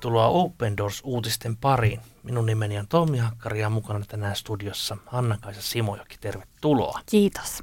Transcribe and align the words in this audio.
tervetuloa 0.00 0.26
Open 0.26 0.76
Doors-uutisten 0.76 1.56
pariin. 1.56 2.00
Minun 2.22 2.46
nimeni 2.46 2.78
on 2.78 2.88
Tommi 2.88 3.18
Hakkari 3.18 3.60
ja 3.60 3.70
mukana 3.70 4.04
tänään 4.08 4.36
studiossa 4.36 4.96
Hanna-Kaisa 5.06 5.62
Simojoki. 5.62 6.18
Tervetuloa. 6.20 7.00
Kiitos. 7.06 7.62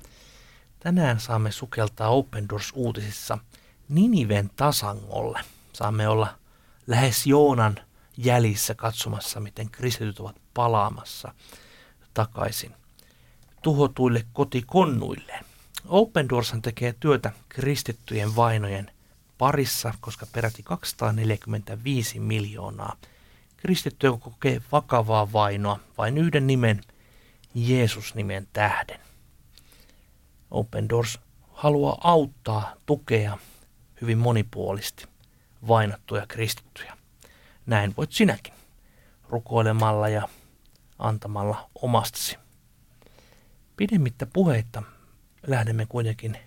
Tänään 0.80 1.20
saamme 1.20 1.52
sukeltaa 1.52 2.10
Open 2.10 2.50
Doors-uutisissa 2.50 3.38
Niniven 3.90 4.50
tasangolle. 4.56 5.40
Saamme 5.74 6.08
olla 6.08 6.28
lähes 6.88 7.28
Joonan 7.28 7.80
jäljissä 8.18 8.76
katsomassa, 8.76 9.40
miten 9.40 9.70
kristityt 9.70 10.20
ovat 10.20 10.36
palaamassa 10.54 11.34
takaisin 12.14 12.74
tuhotuille 13.62 14.26
kotikonnuilleen. 14.34 15.46
Open 15.88 16.30
Doors 16.30 16.54
tekee 16.62 16.96
työtä 17.00 17.32
kristittyjen 17.50 18.36
vainojen 18.36 18.92
parissa, 19.38 19.94
koska 20.02 20.26
peräti 20.32 20.64
245 20.64 22.20
miljoonaa 22.20 22.96
kristittyä 23.58 24.12
kokee 24.20 24.62
vakavaa 24.72 25.32
vainoa 25.34 25.80
vain 25.98 26.18
yhden 26.18 26.48
nimen, 26.48 26.82
Jeesus-nimen 27.56 28.48
tähden. 28.54 29.00
Open 30.52 30.90
Doors 30.90 31.20
haluaa 31.52 31.98
auttaa, 32.04 32.74
tukea 32.86 33.38
hyvin 34.02 34.18
monipuolisesti 34.18 35.06
vainottuja 35.68 36.26
kristittyjä. 36.28 36.98
Näin 37.66 37.94
voit 37.98 38.12
sinäkin 38.12 38.54
rukoilemalla 39.30 40.10
ja 40.10 40.28
antamalla 41.00 41.70
omastasi. 41.82 42.38
Pidemmittä 43.78 44.26
puheitta 44.26 44.84
lähdemme 45.48 45.86
kuitenkin 45.86 46.38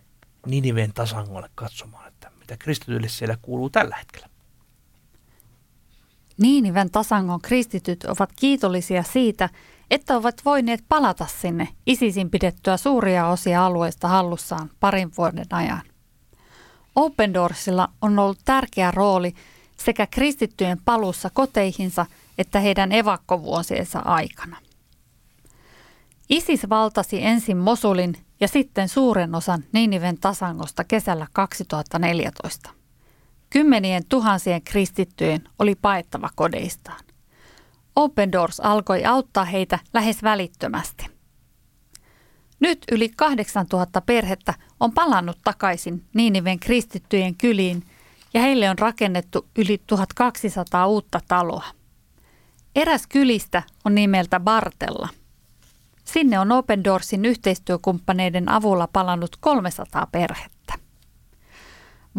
Niniven 0.47 0.92
tasangolle 0.92 1.50
katsomaan, 1.54 2.08
että 2.08 2.30
mitä 2.51 2.65
kristityille 2.65 3.09
siellä 3.09 3.37
kuuluu 3.43 3.70
tällä 3.70 3.97
hetkellä. 3.97 4.29
Niiniven 6.39 6.91
tasangon 6.91 7.41
kristityt 7.41 8.05
ovat 8.05 8.31
kiitollisia 8.37 9.03
siitä, 9.03 9.48
että 9.91 10.17
ovat 10.17 10.45
voineet 10.45 10.84
palata 10.89 11.27
sinne 11.27 11.69
ISISin 11.87 12.31
pidettyä 12.31 12.77
suuria 12.77 13.28
osia 13.28 13.67
alueesta 13.67 14.09
hallussaan 14.09 14.71
parin 14.81 15.11
vuoden 15.19 15.47
ajan. 15.51 15.83
Open 16.97 17.34
Doorsilla 17.34 17.89
on 18.03 18.19
ollut 18.19 18.39
tärkeä 18.45 18.91
rooli 18.91 19.34
sekä 19.77 20.06
kristittyjen 20.06 20.78
palussa 20.84 21.31
koteihinsa 21.31 22.06
että 22.39 22.61
heidän 22.61 22.93
evakkovuosiensa 22.93 23.98
aikana. 23.98 24.56
ISIS 26.28 26.69
valtasi 26.69 27.25
ensin 27.25 27.56
Mosulin 27.56 28.17
ja 28.41 28.48
sitten 28.48 28.88
suuren 28.88 29.34
osan 29.34 29.64
Niniven 29.72 30.19
tasangosta 30.19 30.84
kesällä 30.84 31.27
2014. 31.33 32.70
Kymmenien 33.50 34.02
tuhansien 34.08 34.62
kristittyjen 34.62 35.48
oli 35.58 35.74
paettava 35.74 36.28
kodeistaan. 36.36 37.05
Open 37.97 38.32
Doors 38.32 38.60
alkoi 38.60 39.05
auttaa 39.05 39.44
heitä 39.44 39.78
lähes 39.94 40.22
välittömästi. 40.22 41.06
Nyt 42.60 42.78
yli 42.92 43.08
8000 43.08 44.00
perhettä 44.00 44.54
on 44.80 44.92
palannut 44.92 45.38
takaisin 45.44 46.04
Niiniven 46.14 46.60
kristittyjen 46.60 47.34
kyliin 47.34 47.84
ja 48.34 48.41
heille 48.41 48.70
on 48.70 48.78
rakennettu 48.78 49.48
yli 49.58 49.82
1200 49.86 50.86
uutta 50.86 51.20
taloa. 51.28 51.64
Eräs 52.77 53.06
kylistä 53.06 53.62
on 53.84 53.94
nimeltä 53.94 54.41
Bartella– 54.41 55.08
Sinne 56.12 56.39
on 56.39 56.53
Open 56.53 56.84
Doorsin 56.84 57.25
yhteistyökumppaneiden 57.25 58.48
avulla 58.48 58.89
palannut 58.92 59.36
300 59.41 60.06
perhettä. 60.12 60.75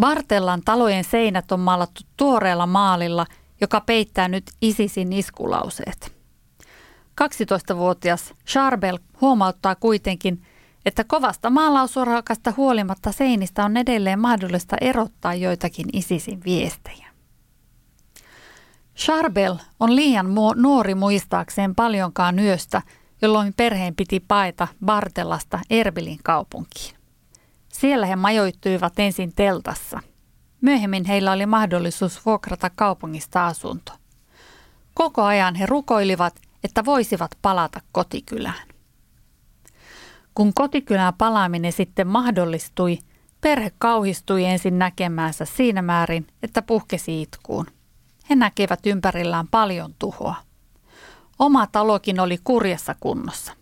Vartellan 0.02 0.62
talojen 0.66 1.04
seinät 1.04 1.52
on 1.52 1.60
maalattu 1.60 2.02
tuoreella 2.18 2.68
maalilla, 2.68 3.26
joka 3.62 3.82
peittää 3.82 4.28
nyt 4.28 4.44
ISISin 4.62 5.14
iskulauseet. 5.14 6.16
12-vuotias 7.22 8.34
Charbel 8.48 9.00
huomauttaa 9.22 9.76
kuitenkin, 9.76 10.42
että 10.86 11.04
kovasta 11.04 11.50
maalausurakasta 11.50 12.54
huolimatta 12.58 13.12
seinistä 13.12 13.66
on 13.66 13.78
edelleen 13.78 14.20
mahdollista 14.20 14.76
erottaa 14.82 15.34
joitakin 15.34 15.86
ISISin 15.94 16.42
viestejä. 16.46 17.08
Charbel 18.98 19.56
on 19.80 19.96
liian 19.96 20.36
nuori 20.56 20.96
muistaakseen 20.96 21.76
paljonkaan 21.76 22.40
yöstä– 22.40 22.82
jolloin 23.22 23.54
perheen 23.58 23.96
piti 23.96 24.20
paeta 24.20 24.68
Bartellasta 24.86 25.60
Erbilin 25.70 26.20
kaupunkiin. 26.24 26.96
Siellä 27.74 28.06
he 28.06 28.16
majoittuivat 28.16 29.00
ensin 29.00 29.34
teltassa. 29.36 30.00
Myöhemmin 30.62 31.06
heillä 31.06 31.32
oli 31.32 31.46
mahdollisuus 31.46 32.26
vuokrata 32.26 32.70
kaupungista 32.76 33.48
asunto. 33.48 33.92
Koko 34.94 35.24
ajan 35.24 35.56
he 35.56 35.66
rukoilivat, 35.66 36.36
että 36.64 36.86
voisivat 36.86 37.32
palata 37.42 37.82
kotikylään. 37.92 38.68
Kun 40.36 40.54
kotikylään 40.54 41.14
palaaminen 41.14 41.72
sitten 41.72 42.08
mahdollistui, 42.08 43.00
perhe 43.42 43.72
kauhistui 43.78 44.46
ensin 44.46 44.80
näkemäänsä 44.80 45.46
siinä 45.46 45.82
määrin, 45.82 46.28
että 46.44 46.62
puhkesi 46.62 47.22
itkuun. 47.22 47.66
He 48.30 48.36
näkevät 48.36 48.86
ympärillään 48.86 49.48
paljon 49.48 49.94
tuhoa. 50.00 50.36
Oma 51.42 51.68
talokin 51.68 52.20
oli 52.20 52.38
kurjassa 52.44 52.96
kunnossa. 53.00 53.54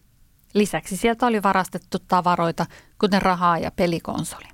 Lisäksi 0.53 0.97
sieltä 0.97 1.25
oli 1.25 1.43
varastettu 1.43 1.97
tavaroita, 2.07 2.65
kuten 2.99 3.21
rahaa 3.21 3.57
ja 3.57 3.71
pelikonsoli. 3.71 4.47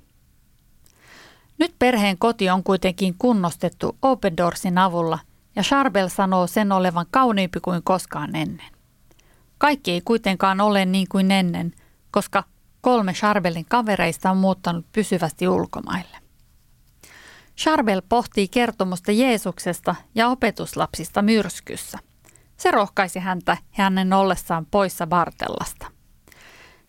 Nyt 1.58 1.74
perheen 1.78 2.18
koti 2.18 2.50
on 2.50 2.64
kuitenkin 2.64 3.14
kunnostettu 3.18 3.98
Open 4.02 4.36
Doorsin 4.36 4.78
avulla 4.78 5.18
ja 5.56 5.62
Charbel 5.62 6.08
sanoo 6.08 6.46
sen 6.46 6.72
olevan 6.72 7.06
kauniimpi 7.10 7.60
kuin 7.60 7.82
koskaan 7.82 8.36
ennen. 8.36 8.66
Kaikki 9.58 9.90
ei 9.90 10.00
kuitenkaan 10.00 10.60
ole 10.60 10.84
niin 10.84 11.06
kuin 11.08 11.30
ennen, 11.30 11.72
koska 12.10 12.44
kolme 12.80 13.12
Charbelin 13.12 13.66
kavereista 13.68 14.30
on 14.30 14.36
muuttanut 14.36 14.86
pysyvästi 14.92 15.48
ulkomaille. 15.48 16.18
Charbel 17.58 18.02
pohtii 18.08 18.48
kertomusta 18.48 19.12
Jeesuksesta 19.12 19.94
ja 20.14 20.28
opetuslapsista 20.28 21.22
myrskyssä. 21.22 21.98
Se 22.56 22.70
rohkaisi 22.70 23.18
häntä 23.18 23.56
hänen 23.70 24.12
ollessaan 24.12 24.66
poissa 24.66 25.06
Bartellasta. 25.06 25.86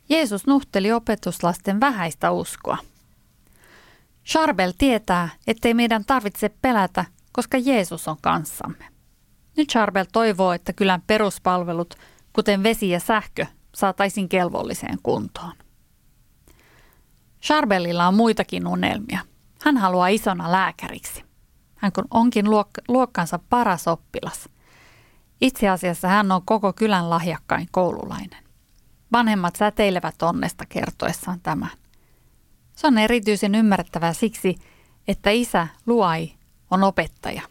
Jeesus 0.10 0.48
nuhteli 0.48 0.92
opetuslasten 0.92 1.80
vähäistä 1.80 2.32
uskoa. 2.32 2.78
Charbel 4.26 4.72
tietää, 4.78 5.30
ettei 5.48 5.74
meidän 5.74 6.06
tarvitse 6.06 6.50
pelätä, 6.62 7.06
koska 7.32 7.58
Jeesus 7.58 8.08
on 8.08 8.18
kanssamme. 8.22 8.86
Nyt 9.58 9.70
Charbel 9.70 10.06
toivoo, 10.12 10.54
että 10.54 10.74
kylän 10.74 11.02
peruspalvelut, 11.08 11.96
kuten 12.34 12.64
vesi 12.64 12.90
ja 12.90 13.00
sähkö, 13.00 13.46
saataisiin 13.76 14.30
kelvolliseen 14.30 14.98
kuntoon. 15.04 15.54
Charbelilla 17.42 18.08
on 18.08 18.14
muitakin 18.14 18.68
unelmia. 18.68 19.20
Hän 19.62 19.78
haluaa 19.78 20.08
isona 20.08 20.52
lääkäriksi. 20.52 21.24
Hän 21.76 21.92
onkin 22.12 22.46
luok- 22.46 22.84
luokkansa 22.88 23.40
paras 23.50 23.88
oppilas– 23.88 24.50
itse 25.42 25.70
asiassa 25.70 26.08
hän 26.08 26.32
on 26.32 26.42
koko 26.46 26.74
kylän 26.74 27.10
lahjakkain 27.10 27.68
koululainen. 27.72 28.44
Vanhemmat 29.12 29.56
säteilevät 29.56 30.22
onnesta 30.22 30.66
kertoessaan 30.70 31.40
tämän. 31.40 31.72
Se 32.76 32.88
on 32.88 32.98
erityisen 32.98 33.56
ymmärrettävää 33.56 34.14
siksi, 34.14 34.56
että 35.08 35.30
isä 35.30 35.68
Luai 35.86 36.32
on 36.72 36.84
opettaja. 36.84 37.42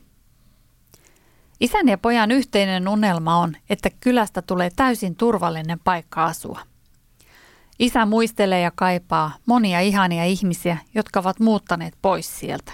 Isän 1.60 1.88
ja 1.88 1.98
pojan 1.98 2.30
yhteinen 2.30 2.88
unelma 2.88 3.36
on, 3.36 3.56
että 3.70 3.90
kylästä 4.00 4.42
tulee 4.42 4.70
täysin 4.76 5.16
turvallinen 5.16 5.80
paikka 5.84 6.24
asua. 6.24 6.60
Isä 7.78 8.06
muistelee 8.06 8.60
ja 8.60 8.70
kaipaa 8.74 9.32
monia 9.46 9.80
ihania 9.80 10.24
ihmisiä, 10.24 10.78
jotka 10.94 11.20
ovat 11.20 11.40
muuttaneet 11.40 11.94
pois 12.02 12.38
sieltä. 12.38 12.72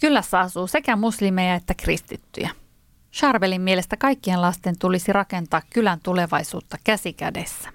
Kylässä 0.00 0.40
asuu 0.40 0.66
sekä 0.66 0.96
muslimeja 0.96 1.54
että 1.54 1.74
kristittyjä. 1.74 2.50
Charvelin 3.16 3.60
mielestä 3.60 3.96
kaikkien 3.96 4.42
lasten 4.42 4.78
tulisi 4.78 5.12
rakentaa 5.12 5.62
kylän 5.70 6.00
tulevaisuutta 6.02 6.76
käsikädessä. 6.84 7.72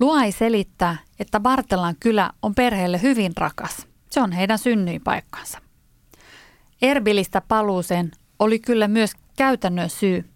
Luai 0.00 0.32
selittää, 0.32 0.96
että 1.18 1.40
Bartelan 1.40 1.96
kylä 2.00 2.30
on 2.42 2.54
perheelle 2.54 3.02
hyvin 3.02 3.32
rakas. 3.36 3.86
Se 4.10 4.20
on 4.20 4.32
heidän 4.32 4.58
synnyinpaikkansa. 4.58 5.58
Erbilistä 6.82 7.40
paluuseen 7.40 8.10
oli 8.38 8.58
kyllä 8.58 8.88
myös 8.88 9.12
käytännön 9.36 9.90
syy, 9.90 10.30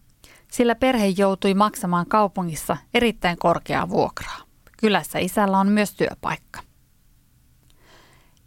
sillä 0.52 0.74
perhe 0.74 1.06
joutui 1.06 1.54
maksamaan 1.54 2.06
kaupungissa 2.06 2.76
erittäin 2.94 3.38
korkeaa 3.38 3.88
vuokraa. 3.88 4.40
Kylässä 4.76 5.18
isällä 5.18 5.58
on 5.58 5.68
myös 5.68 5.94
työpaikka. 5.94 6.67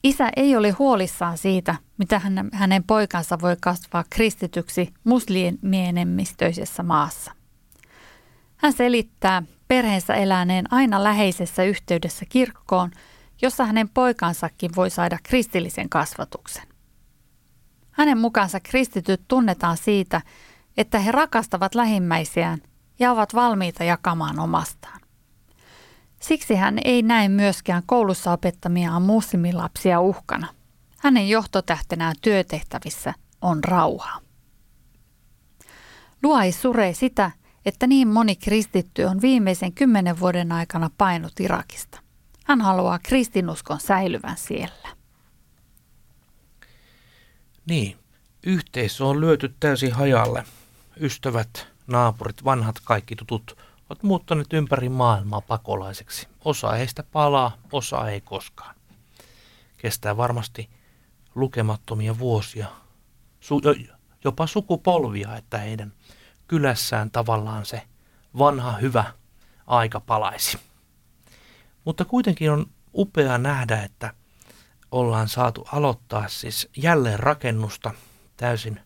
Isä 0.04 0.30
ei 0.36 0.56
ole 0.56 0.70
huolissaan 0.70 1.38
siitä, 1.38 1.76
mitä 1.98 2.22
hänen 2.54 2.84
poikansa 2.84 3.38
voi 3.42 3.58
kasvaa 3.62 4.04
kristityksi 4.10 4.94
muslimienemmistöisessä 5.04 6.84
maassa. 6.84 7.32
Hän 8.58 8.74
selittää 8.74 9.44
perheensä 9.68 10.14
eläneen 10.14 10.74
aina 10.74 11.04
läheisessä 11.04 11.64
yhteydessä 11.64 12.26
kirkkoon, 12.30 12.92
jossa 13.42 13.66
hänen 13.66 13.90
poikansakin 13.90 14.72
voi 14.76 14.90
saada 14.90 15.18
kristillisen 15.24 15.90
kasvatuksen. 15.90 16.68
Hänen 17.92 18.18
mukaansa 18.18 18.60
kristityt 18.60 19.22
tunnetaan 19.28 19.78
siitä, 19.78 20.22
että 20.78 21.00
he 21.00 21.12
rakastavat 21.12 21.76
lähimmäisiään 21.76 22.60
ja 23.00 23.12
ovat 23.12 23.34
valmiita 23.34 23.84
jakamaan 23.84 24.40
omastaan. 24.40 25.00
Siksi 26.22 26.56
hän 26.56 26.78
ei 26.86 27.02
näe 27.02 27.30
myöskään 27.30 27.84
koulussa 27.86 28.32
opettamiaan 28.32 29.02
muslimilapsia 29.02 30.00
uhkana. 30.00 30.48
Hänen 30.98 31.30
johtotähtenään 31.30 32.16
työtehtävissä 32.22 33.14
on 33.42 33.64
rauha. 33.64 34.22
Luai 36.24 36.52
suree 36.52 36.94
sitä, 36.94 37.32
että 37.66 37.88
niin 37.88 38.08
moni 38.08 38.36
kristitty 38.36 39.04
on 39.04 39.22
viimeisen 39.22 39.74
kymmenen 39.74 40.20
vuoden 40.20 40.52
aikana 40.52 40.90
painut 40.98 41.40
Irakista. 41.40 42.00
Hän 42.46 42.62
haluaa 42.62 43.00
kristinuskon 43.04 43.80
säilyvän 43.80 44.38
siellä. 44.38 44.90
Niin, 47.66 47.98
yhteisö 48.44 49.06
on 49.06 49.22
lyöty 49.22 49.56
täysin 49.60 49.94
hajalle. 49.94 50.44
Ystävät, 51.00 51.68
naapurit, 51.88 52.44
vanhat 52.44 52.76
kaikki 52.84 53.16
tutut 53.16 53.58
ovat 53.92 54.04
muuttaneet 54.04 54.54
ympäri 54.54 54.90
maailmaa 54.90 55.42
pakolaiseksi. 55.42 56.28
Osa 56.46 56.72
heistä 56.72 57.04
palaa, 57.04 57.58
osa 57.72 58.10
ei 58.10 58.22
koskaan. 58.22 58.76
Kestää 59.78 60.18
varmasti 60.18 60.70
lukemattomia 61.36 62.20
vuosia, 62.20 62.68
su- 63.42 63.96
jopa 64.24 64.48
sukupolvia, 64.48 65.36
että 65.36 65.58
heidän 65.58 65.94
kylässään 66.48 67.12
tavallaan 67.12 67.66
se 67.66 67.82
vanha 68.38 68.72
hyvä 68.72 69.14
aika 69.68 70.00
palaisi. 70.00 70.60
Mutta 71.86 72.06
kuitenkin 72.06 72.52
on 72.52 72.66
upea 72.94 73.38
nähdä, 73.38 73.84
että 73.84 74.14
ollaan 74.92 75.30
saatu 75.30 75.68
aloittaa 75.72 76.28
siis 76.28 76.70
jälleen 76.78 77.20
rakennusta 77.20 77.94
täysin 78.38 78.80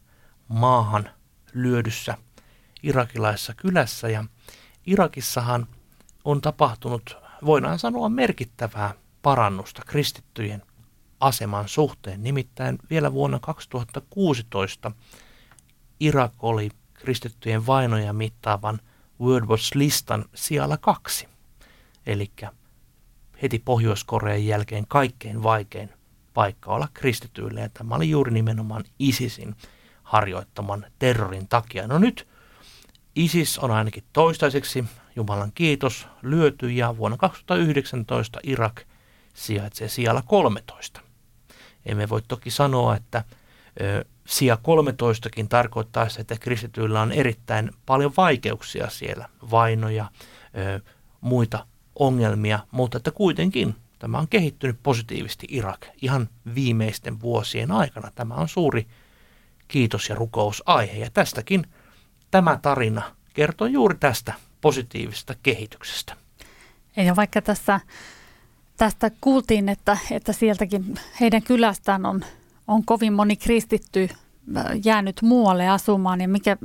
maahan 0.47 1.09
lyödyssä 1.53 2.17
irakilaisessa 2.83 3.53
kylässä. 3.53 4.09
Ja 4.09 4.23
Irakissahan 4.85 5.67
on 6.25 6.41
tapahtunut, 6.41 7.17
voidaan 7.45 7.79
sanoa, 7.79 8.09
merkittävää 8.09 8.93
parannusta 9.21 9.81
kristittyjen 9.85 10.61
aseman 11.19 11.67
suhteen. 11.67 12.23
Nimittäin 12.23 12.79
vielä 12.89 13.13
vuonna 13.13 13.39
2016 13.39 14.91
Irak 15.99 16.33
oli 16.39 16.69
kristittyjen 16.93 17.65
vainoja 17.65 18.13
mittaavan 18.13 18.79
World 19.21 19.47
Watch-listan 19.47 20.25
sijalla 20.33 20.77
kaksi. 20.77 21.27
Eli 22.05 22.31
heti 23.41 23.59
Pohjois-Korean 23.59 24.45
jälkeen 24.45 24.85
kaikkein 24.87 25.43
vaikein 25.43 25.89
paikka 26.33 26.71
olla 26.71 26.87
kristityille. 26.93 27.61
Ja 27.61 27.69
tämä 27.69 27.95
oli 27.95 28.09
juuri 28.09 28.31
nimenomaan 28.31 28.83
ISISin 28.99 29.55
harjoittaman 30.03 30.85
terrorin 30.99 31.47
takia. 31.47 31.87
No 31.87 31.97
nyt 31.97 32.27
ISIS 33.15 33.59
on 33.59 33.71
ainakin 33.71 34.03
toistaiseksi, 34.13 34.85
Jumalan 35.15 35.51
kiitos, 35.55 36.07
lyöty 36.21 36.69
ja 36.69 36.97
vuonna 36.97 37.17
2019 37.17 38.39
Irak 38.43 38.81
sijaitsee 39.33 39.87
sijalla 39.87 40.21
13. 40.21 41.01
Emme 41.85 42.09
voi 42.09 42.21
toki 42.27 42.51
sanoa, 42.51 42.95
että 42.95 43.23
ö, 43.81 44.05
sija 44.27 44.55
13kin 44.55 45.47
tarkoittaa 45.47 46.09
se, 46.09 46.21
että 46.21 46.35
kristityillä 46.39 47.01
on 47.01 47.11
erittäin 47.11 47.71
paljon 47.85 48.13
vaikeuksia 48.17 48.89
siellä, 48.89 49.29
vainoja, 49.51 50.05
ö, 50.57 50.79
muita 51.21 51.65
ongelmia, 51.99 52.59
mutta 52.71 52.97
että 52.97 53.11
kuitenkin 53.11 53.75
tämä 53.99 54.17
on 54.19 54.27
kehittynyt 54.27 54.79
positiivisesti 54.83 55.47
Irak 55.49 55.85
ihan 56.01 56.29
viimeisten 56.55 57.21
vuosien 57.21 57.71
aikana. 57.71 58.11
Tämä 58.15 58.33
on 58.33 58.49
suuri 58.49 58.87
kiitos- 59.67 60.09
ja 60.09 60.15
rukousaihe 60.15 60.97
ja 60.97 61.09
tästäkin 61.11 61.67
tämä 62.35 62.59
tarina 62.61 63.01
kertoo 63.33 63.67
juuri 63.67 63.95
tästä 63.99 64.33
positiivisesta 64.61 65.35
kehityksestä. 65.43 66.13
Ja 66.95 67.15
vaikka 67.15 67.41
tässä, 67.41 67.79
tästä 68.77 69.11
kuultiin, 69.21 69.69
että, 69.69 69.97
että 70.11 70.33
sieltäkin 70.33 70.95
heidän 71.19 71.43
kylästään 71.43 72.05
on, 72.05 72.25
on 72.67 72.85
kovin 72.85 73.13
moni 73.13 73.35
kristitty 73.35 74.09
äh, 74.57 74.65
jäänyt 74.83 75.21
muualle 75.21 75.67
asumaan 75.67 76.21
ja 76.21 76.27
mikä, 76.27 76.57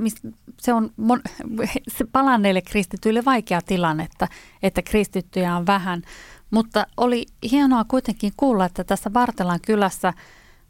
se 0.59 0.73
on 0.73 0.91
mon, 0.97 1.21
se 1.97 2.05
palanneille 2.11 2.61
kristityille 2.61 3.25
vaikea 3.25 3.61
tilanne, 3.61 4.03
että, 4.03 4.27
että 4.63 4.81
kristittyjä 4.81 5.55
on 5.55 5.67
vähän. 5.67 6.01
Mutta 6.49 6.87
oli 6.97 7.25
hienoa 7.51 7.83
kuitenkin 7.87 8.33
kuulla, 8.37 8.65
että 8.65 8.83
tässä 8.83 9.09
Bartelan 9.09 9.59
kylässä 9.65 10.13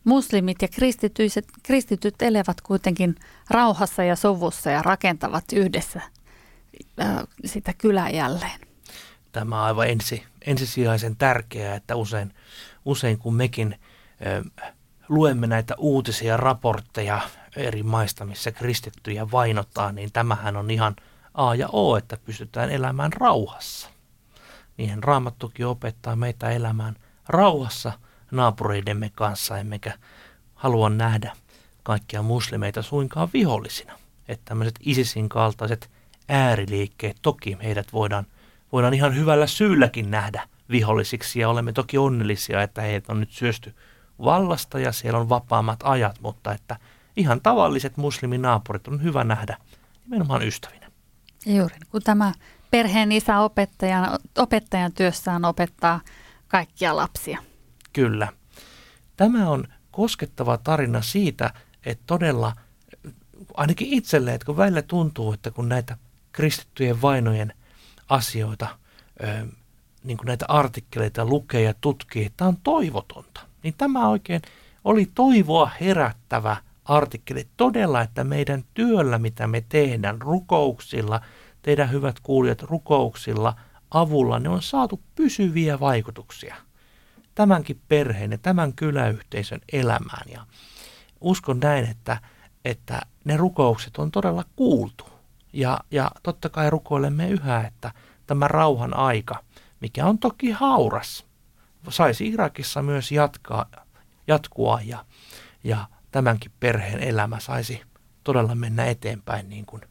muslimit 0.03 0.61
ja 0.61 0.67
kristityt, 0.67 1.31
kristityt 1.63 2.21
elävät 2.21 2.61
kuitenkin 2.61 3.15
rauhassa 3.49 4.03
ja 4.03 4.15
sovussa 4.15 4.71
ja 4.71 4.81
rakentavat 4.81 5.43
yhdessä 5.53 6.01
sitä 7.45 7.73
kylää 7.73 8.09
jälleen. 8.09 8.59
Tämä 9.31 9.57
on 9.59 9.65
aivan 9.65 9.89
ensi, 9.89 10.23
ensisijaisen 10.45 11.15
tärkeää, 11.15 11.75
että 11.75 11.95
usein, 11.95 12.33
usein 12.85 13.17
kun 13.17 13.35
mekin 13.35 13.79
äh, 14.27 14.67
luemme 15.09 15.47
näitä 15.47 15.75
uutisia, 15.77 16.37
raportteja 16.37 17.21
eri 17.55 17.83
maista, 17.83 18.25
missä 18.25 18.51
kristittyjä 18.51 19.31
vainotaan, 19.31 19.95
niin 19.95 20.11
tämähän 20.11 20.57
on 20.57 20.71
ihan 20.71 20.95
A 21.33 21.55
ja 21.55 21.69
O, 21.73 21.97
että 21.97 22.17
pystytään 22.25 22.69
elämään 22.69 23.13
rauhassa. 23.13 23.89
Niihin 24.77 25.03
Raamattukin 25.03 25.65
opettaa 25.65 26.15
meitä 26.15 26.49
elämään 26.49 26.95
rauhassa 27.27 27.91
naapureidemme 28.31 29.11
kanssa, 29.15 29.57
emmekä 29.57 29.93
halua 30.55 30.89
nähdä 30.89 31.33
kaikkia 31.83 32.21
muslimeita 32.21 32.81
suinkaan 32.81 33.29
vihollisina. 33.33 33.93
Että 34.27 34.45
tämmöiset 34.45 34.75
ISISin 34.79 35.29
kaltaiset 35.29 35.89
ääriliikkeet, 36.29 37.17
toki 37.21 37.57
heidät 37.63 37.93
voidaan, 37.93 38.25
voidaan 38.71 38.93
ihan 38.93 39.15
hyvällä 39.15 39.47
syylläkin 39.47 40.11
nähdä 40.11 40.47
vihollisiksi 40.69 41.39
ja 41.39 41.49
olemme 41.49 41.73
toki 41.73 41.97
onnellisia, 41.97 42.63
että 42.63 42.81
heidät 42.81 43.09
on 43.09 43.19
nyt 43.19 43.31
syösty 43.31 43.75
vallasta 44.19 44.79
ja 44.79 44.91
siellä 44.91 45.19
on 45.19 45.29
vapaammat 45.29 45.79
ajat, 45.83 46.19
mutta 46.21 46.53
että 46.53 46.77
ihan 47.15 47.41
tavalliset 47.41 47.97
musliminaapurit 47.97 48.87
on 48.87 49.03
hyvä 49.03 49.23
nähdä 49.23 49.57
nimenomaan 50.05 50.47
ystävinä. 50.47 50.91
Juuri, 51.45 51.75
kun 51.91 52.01
tämä 52.01 52.33
perheen 52.71 53.11
isä 53.11 53.39
opettajan, 53.39 54.19
opettajan 54.37 54.91
työssään 54.91 55.45
opettaa 55.45 56.01
kaikkia 56.47 56.95
lapsia. 56.95 57.50
Kyllä. 57.93 58.27
Tämä 59.17 59.49
on 59.49 59.67
koskettava 59.91 60.57
tarina 60.57 61.01
siitä, 61.01 61.53
että 61.85 62.03
todella 62.07 62.55
ainakin 63.53 63.87
itselle, 63.87 64.33
että 64.33 64.45
kun 64.45 64.57
välillä 64.57 64.81
tuntuu, 64.81 65.33
että 65.33 65.51
kun 65.51 65.69
näitä 65.69 65.97
kristittyjen 66.31 67.01
vainojen 67.01 67.53
asioita, 68.09 68.67
niin 70.03 70.17
kuin 70.17 70.27
näitä 70.27 70.45
artikkeleita 70.47 71.25
lukee 71.25 71.61
ja 71.61 71.73
tutkii, 71.81 72.25
että 72.25 72.37
tämä 72.37 72.47
on 72.47 72.57
toivotonta, 72.63 73.41
niin 73.63 73.73
tämä 73.77 74.09
oikein 74.09 74.41
oli 74.83 75.11
toivoa 75.15 75.71
herättävä 75.81 76.57
artikkeli. 76.85 77.47
Todella, 77.57 78.01
että 78.01 78.23
meidän 78.23 78.63
työllä, 78.73 79.17
mitä 79.17 79.47
me 79.47 79.63
tehdään, 79.69 80.21
rukouksilla, 80.21 81.21
teidän 81.61 81.91
hyvät 81.91 82.19
kuulijat, 82.19 82.61
rukouksilla, 82.61 83.55
avulla, 83.91 84.39
ne 84.39 84.49
on 84.49 84.61
saatu 84.61 85.01
pysyviä 85.15 85.79
vaikutuksia 85.79 86.55
tämänkin 87.35 87.81
perheen 87.87 88.31
ja 88.31 88.37
tämän 88.37 88.73
kyläyhteisön 88.73 89.61
elämään. 89.71 90.31
Ja 90.31 90.45
uskon 91.21 91.59
näin, 91.59 91.85
että, 91.85 92.21
että 92.65 93.01
ne 93.23 93.37
rukoukset 93.37 93.97
on 93.97 94.11
todella 94.11 94.45
kuultu. 94.55 95.05
Ja, 95.53 95.79
ja 95.91 96.11
totta 96.23 96.49
kai 96.49 96.69
rukoilemme 96.69 97.29
yhä, 97.29 97.67
että 97.67 97.91
tämä 98.27 98.47
rauhan 98.47 98.97
aika, 98.97 99.43
mikä 99.79 100.05
on 100.05 100.19
toki 100.19 100.51
hauras, 100.51 101.25
saisi 101.89 102.27
Irakissa 102.27 102.81
myös 102.81 103.11
jatkaa, 103.11 103.65
jatkua 104.27 104.79
ja, 104.83 105.05
ja 105.63 105.87
tämänkin 106.11 106.51
perheen 106.59 106.99
elämä 106.99 107.39
saisi 107.39 107.81
todella 108.23 108.55
mennä 108.55 108.85
eteenpäin 108.85 109.49
niin 109.49 109.65
kuin, 109.65 109.81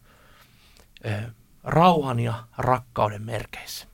ö, 1.06 1.30
rauhan 1.64 2.20
ja 2.20 2.44
rakkauden 2.59 3.23
merkeissä. 3.23 3.89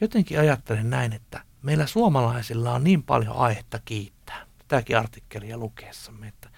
Jotenkin 0.00 0.40
ajattelen 0.40 0.90
näin, 0.90 1.12
että 1.12 1.44
meillä 1.62 1.86
suomalaisilla 1.86 2.72
on 2.72 2.84
niin 2.84 3.02
paljon 3.02 3.36
aihetta 3.36 3.80
kiittää. 3.84 4.46
Tämäkin 4.68 4.98
artikkelia 4.98 5.58
lukeessamme, 5.58 6.28
että 6.28 6.50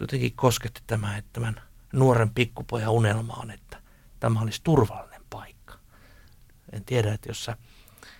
jotenkin 0.00 0.32
kosketti 0.36 0.82
tämä, 0.86 1.16
että 1.16 1.30
tämän 1.32 1.60
nuoren 1.92 2.30
pikkupojan 2.30 2.90
unelma 2.92 3.32
on, 3.32 3.50
että 3.50 3.76
tämä 4.20 4.40
olisi 4.40 4.60
turvallinen 4.64 5.22
paikka. 5.30 5.74
En 6.72 6.84
tiedä, 6.84 7.14
että 7.14 7.30
jos 7.30 7.44
sä 7.44 7.56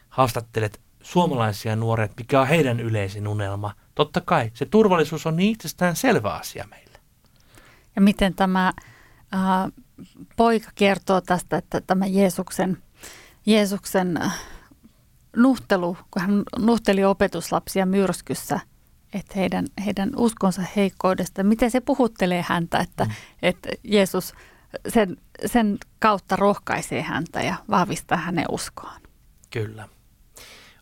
haastattelet 0.09 0.81
suomalaisia 1.03 1.77
nuoria, 1.77 2.09
mikä 2.17 2.41
on 2.41 2.47
heidän 2.47 2.81
yleisin 2.81 3.29
unelma, 3.29 3.75
totta 3.95 4.21
kai 4.21 4.51
se 4.55 4.67
turvallisuus 4.67 5.27
on 5.27 5.37
niin 5.37 5.53
itsestään 5.53 5.97
selvä 5.97 6.35
asia 6.35 6.67
meille. 6.71 6.99
Ja 7.97 8.03
miten 8.03 8.35
tämä 8.35 8.73
äh, 9.35 9.73
poika 10.37 10.71
kertoo 10.75 11.21
tästä, 11.21 11.57
että 11.57 11.81
tämä 11.81 12.07
Jeesuksen, 12.07 12.83
Jeesuksen 13.51 14.23
äh, 14.23 14.39
nuhtelu, 15.37 15.97
kun 16.11 16.23
hän 16.23 16.43
nuhteli 16.59 17.05
opetuslapsia 17.05 17.87
myrskyssä 17.87 18.61
että 19.13 19.35
heidän, 19.37 19.67
heidän 19.85 20.11
uskonsa 20.17 20.63
heikkoudesta, 20.77 21.43
miten 21.45 21.71
se 21.71 21.81
puhuttelee 21.81 22.45
häntä, 22.49 22.79
että, 22.79 23.05
mm. 23.05 23.11
että 23.43 23.69
Jeesus 23.85 24.35
sen, 24.89 25.17
sen 25.47 25.79
kautta 25.99 26.37
rohkaisee 26.37 27.03
häntä 27.03 27.43
ja 27.43 27.55
vahvistaa 27.71 28.19
hänen 28.19 28.45
uskoaan. 28.51 29.01
Kyllä. 29.51 29.89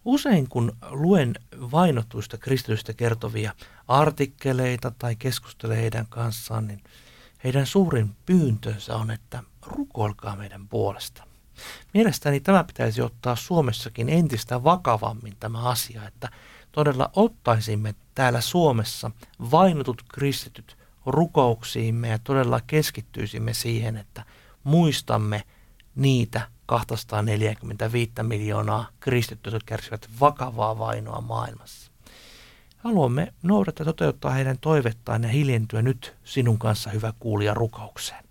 Usein 0.05 0.49
kun 0.49 0.73
luen 0.91 1.35
vainotuista 1.53 2.39
kristitystä 2.39 2.93
kertovia 2.93 3.53
artikkeleita 3.89 4.93
tai 4.99 5.17
keskustelen 5.17 5.77
heidän 5.77 6.07
kanssaan, 6.09 6.67
niin 6.67 6.81
heidän 7.45 7.67
suurin 7.67 8.17
pyyntönsä 8.27 8.97
on, 8.97 9.11
että 9.11 9.43
rukoilkaa 9.67 10.37
meidän 10.37 10.69
puolesta. 10.69 11.28
Mielestäni 11.95 12.41
tämä 12.41 12.65
pitäisi 12.65 13.03
ottaa 13.03 13.37
Suomessakin 13.37 14.09
entistä 14.09 14.65
vakavammin 14.65 15.37
tämä 15.41 15.63
asia, 15.63 16.07
että 16.07 16.29
todella 16.73 17.11
ottaisimme 17.17 17.95
täällä 18.15 18.41
Suomessa 18.41 19.11
vainotut 19.51 20.03
kristityt 20.13 20.77
rukouksiimme 21.07 22.09
ja 22.09 22.19
todella 22.19 22.61
keskittyisimme 22.67 23.55
siihen, 23.55 23.97
että 23.97 24.25
muistamme 24.65 25.43
niitä 25.95 26.49
245 26.67 28.13
miljoonaa 28.23 28.89
kristittyä, 29.01 29.53
jotka 29.53 29.67
kärsivät 29.67 30.09
vakavaa 30.21 30.79
vainoa 30.79 31.21
maailmassa. 31.21 31.91
Haluamme 32.79 33.33
noudattaa 33.43 33.85
toteuttaa 33.85 34.31
heidän 34.31 34.59
toivettaan 34.61 35.23
ja 35.23 35.29
hiljentyä 35.29 35.83
nyt 35.83 36.15
sinun 36.25 36.59
kanssa 36.59 36.91
hyvä 36.91 37.13
kuulija 37.21 37.55
rukoukseen. 37.55 38.28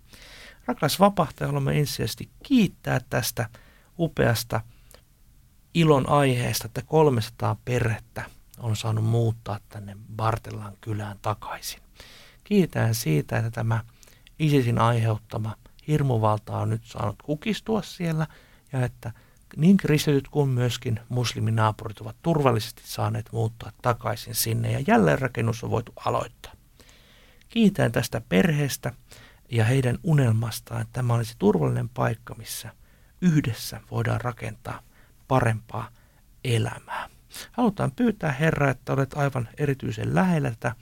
Rakas 0.68 1.00
vapahtaja, 1.00 1.48
haluamme 1.48 1.78
ensisijaisesti 1.78 2.30
kiittää 2.42 3.00
tästä 3.10 3.48
upeasta 3.98 4.60
ilon 5.74 6.08
aiheesta, 6.08 6.66
että 6.66 6.82
300 6.82 7.56
perhettä 7.64 8.24
on 8.58 8.76
saanut 8.76 9.04
muuttaa 9.04 9.60
tänne 9.68 9.96
Bartellan 10.16 10.72
kylään 10.80 11.18
takaisin. 11.22 11.80
Kiitän 12.44 12.94
siitä, 12.94 13.38
että 13.38 13.50
tämä 13.50 13.84
ISISin 14.38 14.78
aiheuttama 14.78 15.56
hirmuvalta 15.88 16.58
on 16.58 16.70
nyt 16.70 16.84
saanut 16.84 17.22
kukistua 17.22 17.82
siellä 17.82 18.26
ja 18.72 18.84
että 18.84 19.12
niin 19.56 19.76
kristityt 19.76 20.28
kuin 20.28 20.48
myöskin 20.48 21.00
musliminaapurit 21.08 22.00
ovat 22.00 22.16
turvallisesti 22.22 22.82
saaneet 22.84 23.28
muuttaa 23.32 23.72
takaisin 23.82 24.34
sinne 24.34 24.72
ja 24.72 24.80
jälleenrakennus 24.86 25.64
on 25.64 25.70
voitu 25.70 25.92
aloittaa. 26.04 26.52
Kiitän 27.48 27.92
tästä 27.92 28.22
perheestä 28.28 28.92
ja 29.50 29.64
heidän 29.64 29.98
unelmastaan, 30.02 30.80
että 30.80 30.92
tämä 30.92 31.14
olisi 31.14 31.34
turvallinen 31.38 31.88
paikka, 31.88 32.34
missä 32.34 32.72
yhdessä 33.20 33.80
voidaan 33.90 34.20
rakentaa 34.20 34.80
parempaa 35.28 35.88
elämää. 36.44 37.08
Halutaan 37.52 37.92
pyytää 37.92 38.32
Herra, 38.32 38.70
että 38.70 38.92
olet 38.92 39.14
aivan 39.14 39.48
erityisen 39.58 40.14
lähellä 40.14 40.50
tätä 40.50 40.74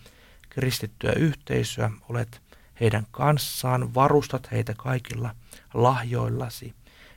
kristittyä 0.49 1.13
yhteisöä, 1.13 1.91
olet 2.09 2.43
heidän 2.81 3.07
kanssaan, 3.11 3.95
varustat 3.95 4.51
heitä 4.51 4.75
kaikilla 4.77 5.35
lahjoillasi 5.75 6.75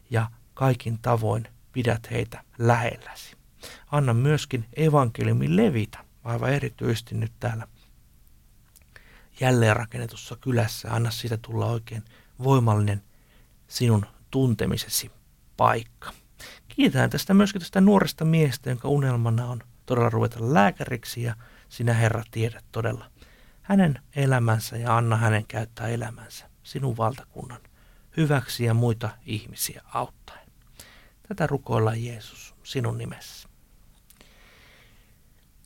ja 0.10 0.32
kaikin 0.53 1.00
tavoin 1.01 1.48
pidät 1.72 2.12
heitä 2.12 2.44
lähelläsi. 2.58 3.36
Anna 3.91 4.13
myöskin 4.13 4.65
evankeliumin 4.75 5.56
levitä, 5.56 6.00
aivan 6.24 6.53
erityisesti 6.53 7.15
nyt 7.15 7.32
täällä 7.39 7.68
jälleenrakennetussa 9.41 10.36
kylässä. 10.41 10.93
Anna 10.93 11.12
siitä 11.12 11.38
tulla 11.38 11.65
oikein 11.65 12.03
voimallinen 12.43 13.03
sinun 13.67 14.05
tuntemisesi 14.31 15.12
paikka. 15.58 16.13
Kiitän 16.67 17.10
tästä 17.10 17.34
myöskin 17.34 17.62
tästä 17.62 17.81
nuoresta 17.81 18.25
miestä, 18.25 18.69
jonka 18.69 18.88
unelmana 18.88 19.46
on 19.46 19.63
todella 19.86 20.10
ruveta 20.10 20.53
lääkäriksi 20.53 21.22
ja 21.22 21.36
sinä 21.69 21.93
Herra 21.93 22.24
tiedät 22.31 22.65
todella 22.72 23.12
hänen 23.62 24.01
elämänsä 24.15 24.77
ja 24.77 24.98
anna 24.98 25.15
hänen 25.15 25.46
käyttää 25.48 25.88
elämänsä 25.88 26.50
sinun 26.63 26.98
valtakunnan 26.98 27.62
hyväksi 28.17 28.63
ja 28.63 28.74
muita 28.74 29.10
ihmisiä 29.25 29.81
auttaen. 29.93 30.48
Tätä 31.27 31.48
rukoillaan 31.48 32.03
Jeesus 32.03 32.55
sinun 32.63 32.98
nimessä. 32.98 33.50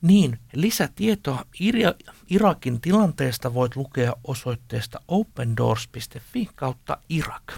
Niin, 0.02 0.40
lisätietoa 0.54 1.46
Irakin 2.30 2.82
tilanteesta 2.82 3.54
voit 3.54 3.76
lukea 3.76 4.14
osoitteesta 4.24 5.02
opendoors.fi 5.08 6.50
kautta 6.56 6.98
Irak. 7.10 7.54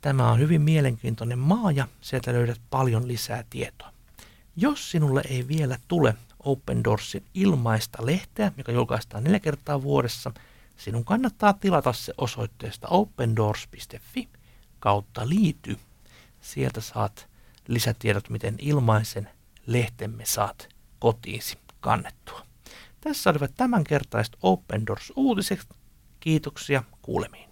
Tämä 0.00 0.30
on 0.30 0.38
hyvin 0.38 0.62
mielenkiintoinen 0.62 1.38
maa 1.38 1.72
ja 1.72 1.88
sieltä 2.00 2.32
löydät 2.32 2.60
paljon 2.70 3.08
lisää 3.08 3.44
tietoa. 3.50 3.92
Jos 4.56 4.90
sinulle 4.90 5.22
ei 5.28 5.48
vielä 5.48 5.78
tule 5.88 6.14
Open 6.44 6.84
Doorsin 6.84 7.24
ilmaista 7.34 8.06
lehteä, 8.06 8.52
joka 8.56 8.72
julkaistaan 8.72 9.24
neljä 9.24 9.40
kertaa 9.40 9.82
vuodessa, 9.82 10.32
sinun 10.76 11.04
kannattaa 11.04 11.52
tilata 11.52 11.92
se 11.92 12.14
osoitteesta 12.18 12.88
opendoors.fi 12.88 14.28
kautta 14.78 15.28
liity. 15.28 15.78
Sieltä 16.40 16.80
saat 16.80 17.28
lisätiedot, 17.68 18.30
miten 18.30 18.54
ilmaisen 18.58 19.30
lehtemme 19.66 20.24
saat 20.26 20.68
kotiisi 20.98 21.58
kannettua. 21.80 22.49
Tässä 23.00 23.30
olivat 23.30 23.54
tämänkertaiset 23.56 24.36
Open 24.42 24.86
Doors 24.86 25.12
uutiset. 25.16 25.66
Kiitoksia 26.20 26.82
kuulemiin. 27.02 27.49